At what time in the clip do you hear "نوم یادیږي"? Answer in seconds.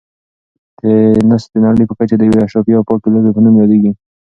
3.43-3.91